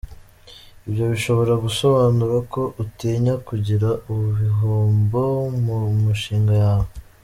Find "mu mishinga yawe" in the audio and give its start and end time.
5.63-6.89